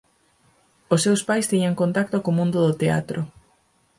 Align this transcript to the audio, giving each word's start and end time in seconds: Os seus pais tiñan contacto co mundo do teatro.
Os 0.93 1.03
seus 1.05 1.21
pais 1.27 1.49
tiñan 1.51 1.79
contacto 1.81 2.17
co 2.23 2.35
mundo 2.37 2.57
do 2.65 2.73
teatro. 2.81 3.19